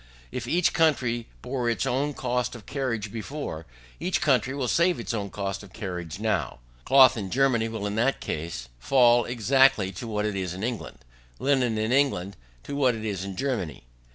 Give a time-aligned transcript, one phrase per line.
[0.31, 3.67] If each country bore its own cost of carriage before,
[3.99, 6.57] each country will save its own cost of carriage now.
[6.85, 11.05] Cloth, in Germany, will in that case fall exactly to what it is in England;
[11.37, 13.83] linen in England, to what it is in Germany.